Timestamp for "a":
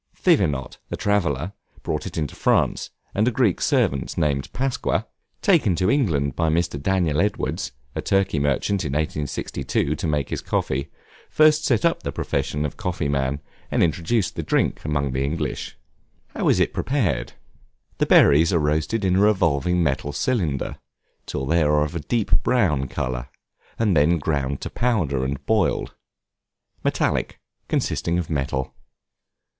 3.27-3.29, 7.93-8.01, 19.17-19.21, 21.95-21.99